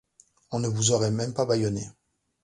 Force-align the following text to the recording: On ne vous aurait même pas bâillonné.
On 0.49 0.57
ne 0.57 0.67
vous 0.67 0.93
aurait 0.93 1.11
même 1.11 1.35
pas 1.35 1.45
bâillonné. 1.45 1.87